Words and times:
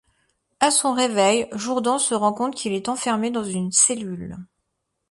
À 0.59 0.71
son 0.71 0.93
réveil, 0.93 1.47
Jourdan 1.53 1.99
se 1.99 2.15
rend 2.15 2.33
compte 2.33 2.55
qu'il 2.55 2.73
est 2.73 2.89
enfermé 2.89 3.29
dans 3.29 3.43
une 3.43 3.71
cellule. 3.71 4.35